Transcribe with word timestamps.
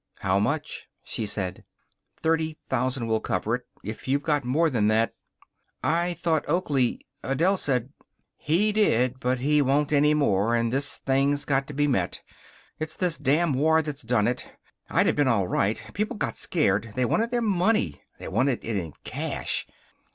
"How 0.21 0.39
much?" 0.39 0.87
she 1.03 1.27
said. 1.27 1.63
"Thirty 2.23 2.57
thousand 2.69 3.05
will 3.05 3.19
cover 3.19 3.53
it. 3.53 3.67
If 3.83 4.07
you've 4.07 4.23
got 4.23 4.43
more 4.43 4.67
than 4.67 4.87
that" 4.87 5.13
"I 6.03 6.15
thought 6.15 6.49
Oakley 6.49 7.05
Adele 7.21 7.57
said" 7.57 7.91
"He 8.49 8.71
did, 8.71 9.19
but 9.19 9.41
he 9.41 9.61
won't 9.61 9.93
any 9.93 10.15
more, 10.15 10.55
and 10.55 10.73
this 10.73 10.97
thing's 10.97 11.45
got 11.45 11.67
to 11.67 11.73
be 11.75 11.85
met. 11.85 12.19
It's 12.79 12.95
this 12.95 13.19
damned 13.19 13.57
war 13.57 13.83
that's 13.83 14.01
done 14.01 14.27
it. 14.27 14.47
I'd 14.89 15.05
have 15.05 15.15
been 15.15 15.27
all 15.27 15.47
right. 15.47 15.77
People 15.93 16.17
got 16.17 16.35
scared. 16.35 16.93
They 16.95 17.05
wanted 17.05 17.29
their 17.29 17.43
money. 17.43 18.01
They 18.17 18.27
wanted 18.27 18.65
it 18.65 18.75
in 18.75 18.93
cash." 19.03 19.67